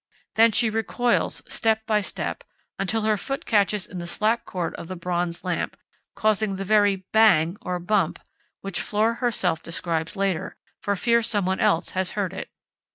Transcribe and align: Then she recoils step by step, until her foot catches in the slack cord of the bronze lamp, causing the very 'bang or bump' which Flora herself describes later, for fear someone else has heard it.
Then 0.33 0.51
she 0.51 0.71
recoils 0.71 1.43
step 1.47 1.85
by 1.85 2.01
step, 2.01 2.43
until 2.79 3.03
her 3.03 3.17
foot 3.17 3.45
catches 3.45 3.85
in 3.85 3.99
the 3.99 4.07
slack 4.07 4.45
cord 4.45 4.73
of 4.73 4.87
the 4.87 4.95
bronze 4.95 5.43
lamp, 5.43 5.77
causing 6.15 6.55
the 6.55 6.65
very 6.65 6.95
'bang 7.11 7.55
or 7.61 7.77
bump' 7.77 8.19
which 8.61 8.81
Flora 8.81 9.13
herself 9.13 9.61
describes 9.61 10.15
later, 10.15 10.57
for 10.81 10.95
fear 10.95 11.21
someone 11.21 11.59
else 11.59 11.91
has 11.91 12.11
heard 12.17 12.33
it. 12.33 12.49